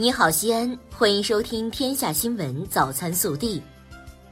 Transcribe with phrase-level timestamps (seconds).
[0.00, 3.58] 你好，西安，欢迎收听《天下新闻早餐速递》。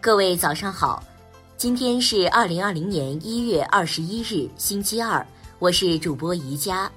[0.00, 1.02] 各位早上好，
[1.56, 5.26] 今天是二零二零年一月二十一日，星期二，
[5.58, 6.88] 我是主播宜佳。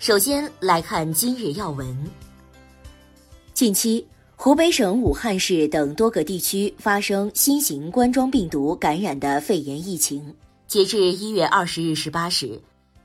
[0.00, 1.96] 首先来看今日要闻。
[3.54, 10.34] 近期，湖北省武汉市等多个地区发生新型冠状病毒感染的肺炎疫情。
[10.66, 12.60] 截至一月二十日十八时。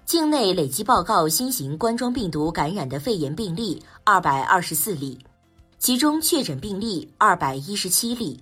[0.07, 5.19] 境内累计报告新型冠状病毒感染的肺炎病例二百二十四例，
[5.79, 8.41] 其中确诊病例二百一十七例，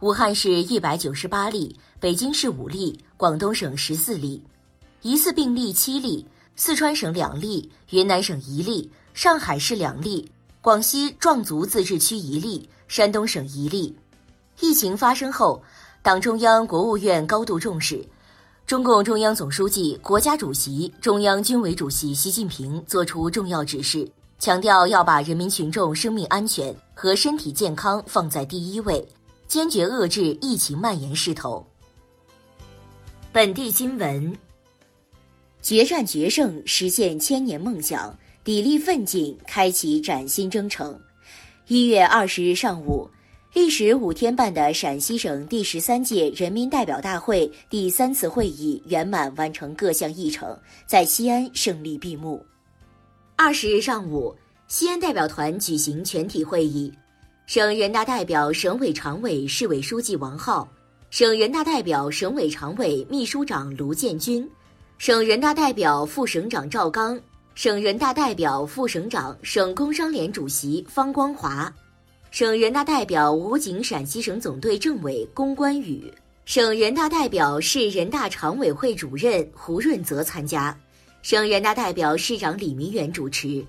[0.00, 4.42] 武汉市一百九十八例，北京市五例，广东省十四例，
[5.00, 6.26] 疑似病例七例，
[6.56, 13.96] 四川省两例，云南省一例，上海市两例，广西壮族自治区一例，山东省一例。
[14.60, 15.62] 疫情发生后，
[16.02, 18.06] 党中央、国务院高度重视。
[18.68, 24.06] 中共中央总书记、国家主席、中央军委主席习近平作出重要指示，
[24.38, 29.02] 强调要把人民群众生命安全和身体健康放在第一位，
[29.46, 31.66] 坚决遏制疫情蔓延势头。
[33.32, 34.36] 本地新闻：
[35.62, 41.00] 决战决胜，实现千年梦想；砥砺奋进，开启崭新征程。
[41.68, 43.08] 一月二十日上午。
[43.54, 52.44] 历时五天半的陕西省第十三届人民代表大会第三次会议圆满完成各项议程，在西安胜利闭幕。
[53.36, 56.92] 二十日上午，西安代表团举行全体会议，
[57.46, 60.68] 省人大代表、省委常委、市委书记王浩，
[61.08, 64.48] 省人大代表、省委常委、秘书长卢建军，
[64.98, 67.18] 省人大代表、副省长赵刚，
[67.54, 71.72] 省人大代表、副省长、省工商联主席方光华。
[72.30, 76.12] 省人大代表、武警陕西省总队政委龚关宇，
[76.44, 80.78] 省人大代表、市人大常委会主任胡润泽参加，
[81.22, 83.64] 省人大代表、市长李明远主持。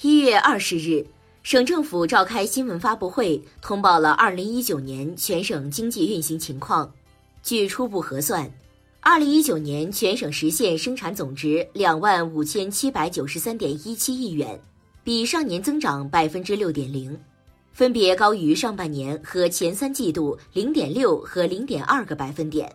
[0.00, 1.06] 一月二十日，
[1.44, 6.92] 省政府召开新闻发布会，通报了二零一九年全省经济运行情况。
[7.44, 8.52] 据初步核算，
[9.00, 14.60] 二零一九年全省实现生产总值两万五千七百九十三点一七亿元。
[15.04, 17.18] 比上年增长百分之六点零，
[17.72, 22.72] 分别高于上半年和前三季度零点六和零点二个百分点。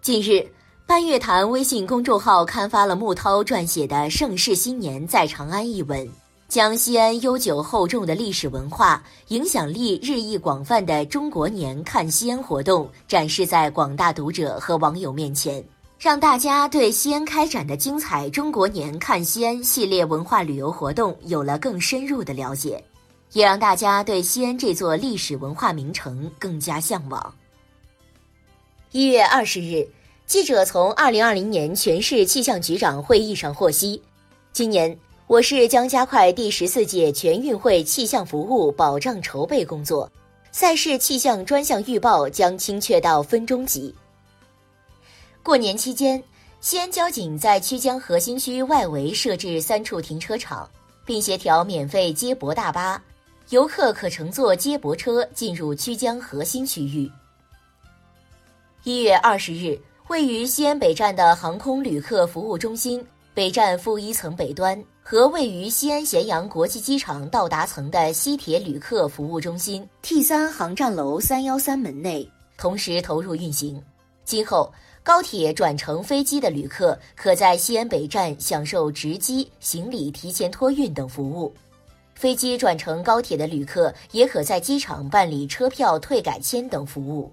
[0.00, 0.46] 近日，
[0.86, 6.08] 半月谈微信公众号刊发了穆涛撰写的《盛世新年在长安》一文，
[6.48, 15.62] 将西安悠久厚重的历史文化、影响力日益广泛的中国年看西安活动展示在广大读者和网友面前。
[15.98, 22.82] 让大家对西安开展的精彩“中国年看西安”系列文化旅游活动有了更深入的了解，
[23.32, 27.34] 也让大家对西安这座历史文化名城更加向往。
[28.92, 29.88] 一月二十日，
[30.26, 34.00] 记者从二零二零年全市气象局长会议上获悉，
[34.52, 34.96] 今年
[35.26, 40.10] 我市将加快第十四届全运会气象服务保障筹备工作，
[40.52, 43.94] 赛事气象专项预报将精确到分钟级。
[45.46, 46.20] 过年期间，
[46.60, 50.68] 西安交警在曲江核心区外围设置三处停车场，
[51.04, 53.00] 并协调免费接驳大巴，
[53.50, 57.08] 游客可乘坐接驳车进入曲江核心区域。
[58.82, 63.00] 一月二十日，位于西安北站的航空旅客服务中心
[63.32, 72.28] 北站负一层北端和位于西安咸阳国际机场到达层的西铁旅客服务中心 T 三航站楼三幺三门内
[72.58, 73.80] 同时投入运行，
[74.24, 74.68] 今后。
[75.06, 81.52] 高铁转乘飞机的旅客可在西安北站享受值机、行李提前托运等服务；
[82.16, 87.30] 飞机转乘高铁的旅客也可在机场办理车票退改签等服务。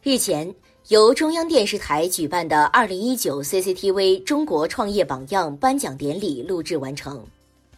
[0.00, 0.54] 日前，
[0.90, 7.20] 由中央电视台举办的2019 CCTV 中国创业榜样颁奖典礼录制完成，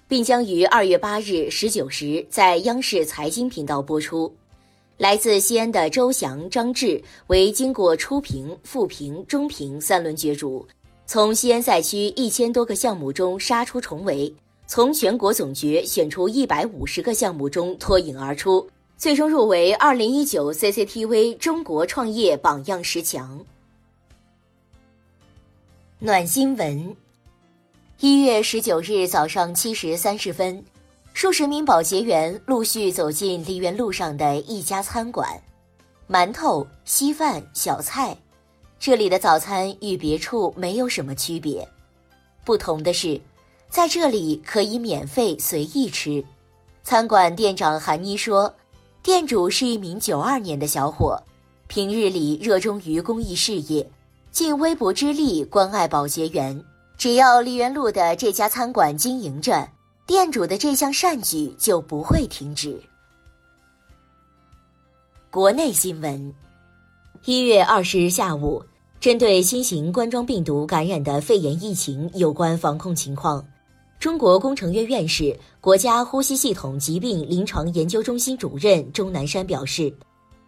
[0.06, 4.31] 并将于2月8日19时在央视财经频道播出。
[4.99, 10.66] 来自西安的周翔、张志为经过初评、复评、中评三轮角逐，
[11.04, 14.33] 从西安赛区一千多个项目中杀出重围，
[14.66, 18.66] 从全国总决选出一百五十个项目中脱颖而出，
[18.97, 23.39] 最终入围二零一九 CCTV 中国创业榜样十强。
[25.99, 26.97] 暖新闻：
[28.01, 30.65] 一月十九日早上七时三十分。
[31.16, 35.27] 数十名保洁员陆续走进梨园路上的一家餐馆，
[36.07, 38.15] 馒头、稀饭、小菜，
[38.78, 41.66] 这里的早餐与别处没有什么区别，
[42.45, 43.18] 不同的是，
[43.71, 46.22] 在这里可以免费随意吃。
[46.84, 48.54] 餐馆店长韩妮说
[49.03, 51.18] ：“店主是一名九二年的小伙，
[51.66, 53.91] 平日里热衷于公益事业，
[54.30, 56.63] 尽微薄之力关爱保洁员。”
[56.98, 59.66] 只要梨园路的这家餐馆经营着，
[60.06, 62.80] 店主的这项善举就不会停止。
[65.30, 66.32] 国内新闻：
[67.24, 68.62] 一月二十日下午，
[69.00, 73.44] 针对新型冠状病毒感染的肺炎疫情有关防控情况，
[73.98, 79.92] 中国工程院院士、国家呼吸系统疾病临床研究中心主任钟南山表示，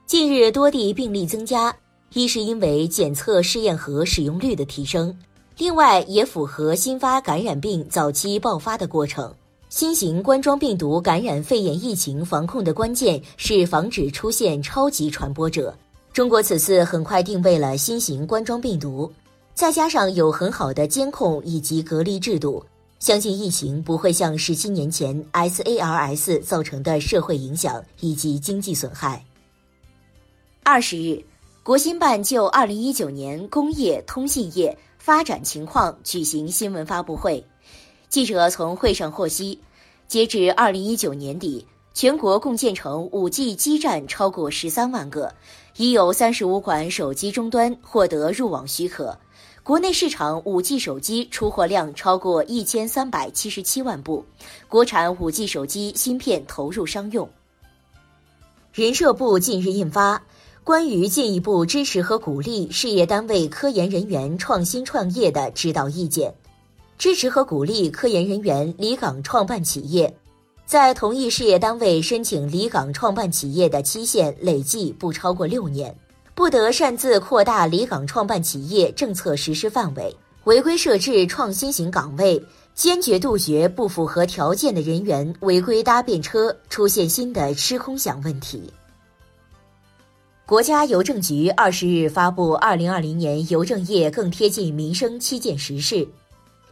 [0.06, 1.76] 近日多地病例增加，
[2.12, 5.12] 一是因为检测试验盒使用率的提升。
[5.56, 9.34] 另外，也符合新发感染病早期爆发的过程。
[9.70, 15.76] 新型冠状病毒感染肺炎疫情防控的关键是防止出现超级传播者。
[16.12, 19.12] 中国此次很快定位了新型冠状病毒，
[19.54, 22.64] 再加上有很好的监控以及隔离制度，
[22.98, 29.22] 相信疫情不会像十七年前 SARS 造成的社会影响以及经济损害。
[30.62, 31.22] 二十日，
[31.62, 34.76] 国新办就二零一九年工业通信业。
[34.98, 37.42] 发展情况举行新闻发布会，
[38.08, 39.58] 记者从会上获悉，
[40.06, 45.34] 截至二零一九年底，全国共建成五 G 基站超过十三万个，
[45.76, 49.18] 已有三十五款手机终端获得入网许可。
[49.62, 54.24] 国内市场五 G 手机出货量超过一千三百七十七万部，
[54.68, 57.28] 国产五 G 手机芯片投入商用。
[58.72, 60.22] 人社部近日印发。
[60.64, 66.34] 关于进一步支持和鼓励事业单位科研人员创新创业的指导意见，
[66.98, 70.12] 支持和鼓励科研人员离岗创办企业，
[70.66, 75.96] 在同一事业单位申请离岗创办企业的期限累计不超过六年，
[76.34, 80.12] 不得擅自扩大离岗创办企业政策实施范围，
[80.42, 82.42] 违规设置创新型岗位，
[82.74, 88.72] 坚决杜绝不符合条件的人员违规搭便车，出现新的吃空饷问题。
[90.44, 95.94] 国家邮政局二十日发布《二零二零年邮政业更贴近民生七件实事》，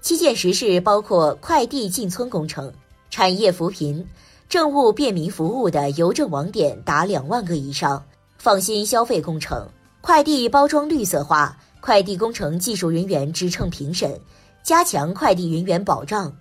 [0.00, 2.72] 七件实事包括快递进村工程、
[3.10, 4.06] 产业扶贫、
[4.48, 8.04] 政务便民服务的邮政网点达两万个以上、
[8.38, 9.69] 放心消费工程、
[10.00, 14.20] 快递包装绿色化、快递工程技术人员职称评审、
[14.62, 16.32] 加强快递人员保障。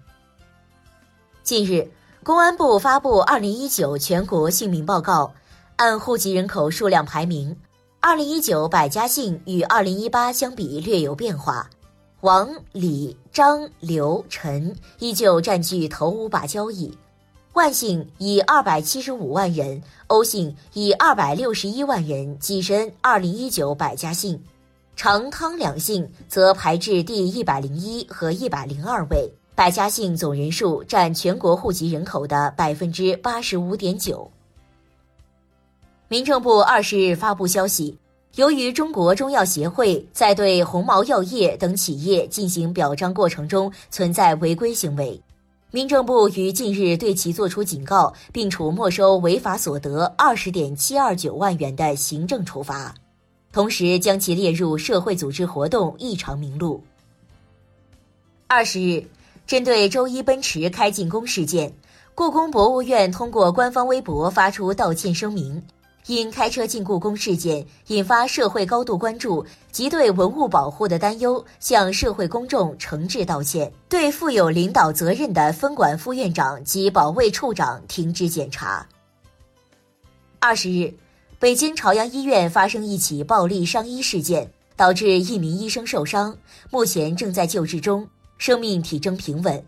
[1.43, 1.89] 近日，
[2.23, 5.25] 公安部发布《二零一九全国姓名报告》。
[5.77, 7.53] 按户籍人口数量排名，
[7.99, 11.69] 二零一九百家姓与二零一八相比略有变化，
[12.25, 16.91] 王、李、张、刘、陈依旧占据头五把交椅，
[17.53, 24.41] 万姓以二百七十五万人，欧姓以二百六十一万人跻身二零一九百家姓，
[24.95, 34.31] 长汤两姓则排至第一百零一和一百零二位，百家姓总人数占全国户籍人口的百分之八十五点九。
[36.07, 37.99] 民政部二十日发布消息，
[38.35, 45.21] 由于中国中药协会在对鸿茅药业等企业进行表彰过程中存在违规行为，
[45.71, 52.93] 民政部于近日对其作出警告，并处没收违法所得二十点七二九万元的行政处罚，
[53.53, 56.83] 同时将其列入社会组织活动异常名录。
[58.47, 59.01] 二十日，
[59.47, 61.71] 针对周一奔驰开进宫事件，
[62.13, 65.63] 故宫博物院通过官方微博发出道歉声明。
[66.07, 73.71] 因开车进故宫事件引发社会高度关注及对文物保护的担忧，向社会公众诚挚道歉。
[73.89, 78.87] 对负有领导责任的分管副院长及保卫处长停职检查。
[80.39, 80.93] 二十日，
[81.39, 86.37] 北京朝阳医院发生一起暴力伤医事件，导致一名医生受伤，
[86.69, 88.07] 目前正在救治中，
[88.37, 89.65] 生命体征平稳。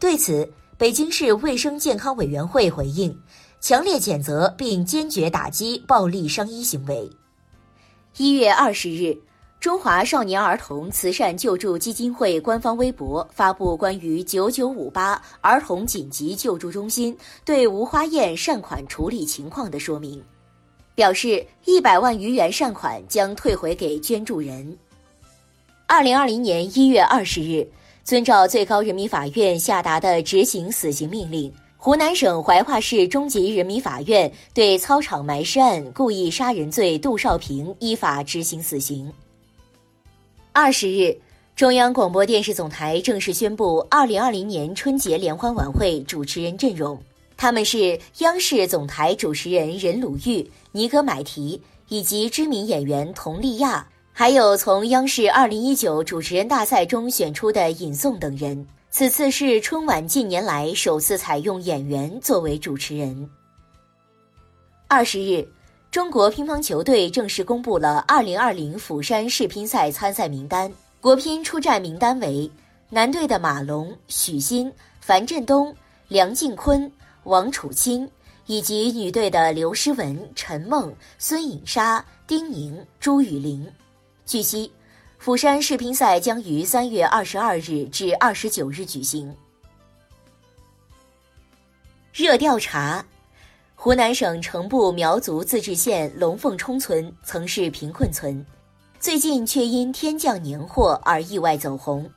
[0.00, 3.16] 对此，北京市卫生健康委员会回应。
[3.66, 7.10] 强烈谴责并坚决打击暴力伤医行为。
[8.16, 9.18] 一月二十日，
[9.58, 20.22] 中华少年儿童慈善救助基金会官方微博发布关于九九五八儿童紧急救助中心对吴花燕善款处理情况的说明，
[20.94, 24.78] 表示一百万余元善款将退回给捐助人。
[25.88, 27.68] 二零二零年一月二十日，
[28.04, 31.52] 遵照最高人民法院下达的执行死刑命令。
[31.78, 39.12] 湖南省怀化市中级人民法院对操场埋尸案故意杀人罪杜少平依法执行死刑。
[40.52, 41.16] 二十日，
[41.54, 46.98] 中央广播电视总台正式宣布二零二零年春节联欢晚会主持人阵容，
[47.36, 58.66] 他们是央视总台主持人任鲁豫、尼格买提以及知名演员佟丽娅，还有从央视二零一九主持人大赛中选出的尹颂等人。
[58.90, 63.28] 此次是春晚近年来首次采用演员作为主持人。
[64.88, 65.46] 二十日，
[65.90, 72.50] 中国乒乓球队正式公布了二零二零釜山世乒赛参赛名单，国乒出战名单为：
[72.88, 75.74] 男队的马龙、许昕、樊振东、
[76.08, 76.90] 梁靖昆、
[77.24, 78.08] 王楚钦，
[78.46, 83.66] 以及女队的刘诗雯、陈梦、孙颖莎、丁宁、朱雨玲。
[84.24, 84.70] 据悉，
[85.26, 89.34] 釜山世乒赛将于三月二十二日至二十九日举行。
[92.12, 93.04] 热调查：
[93.74, 98.46] 湖南省城部苗族自治县龙凤冲村曾是贫困村，
[99.00, 102.08] 最近却因天降年货而意外走红。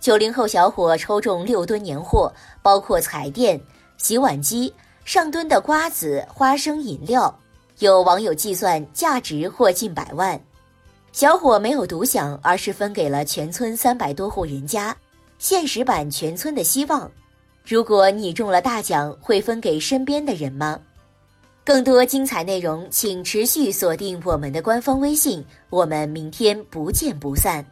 [0.00, 3.60] 九零后小伙抽中六吨年货，包括彩电、
[3.98, 4.72] 洗碗机、
[5.04, 7.38] 上吨的瓜子、花生饮料，
[7.80, 10.40] 有网友计算价值或近百万。
[11.18, 14.96] 小伙没有独享，而是分给了全村三百多户人家，
[15.40, 17.10] 现实版全村的希望。
[17.66, 20.78] 如果你中了大奖，会分给身边的人吗？
[21.64, 25.44] 更多精彩内容，请持续锁定我们的官方微信。
[25.70, 27.66] 我们明天不见不散。